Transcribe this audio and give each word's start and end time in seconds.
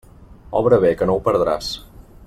Obra 0.61 0.79
bé, 0.85 0.93
que 1.03 1.09
no 1.11 1.19
ho 1.19 1.23
perdràs. 1.29 1.71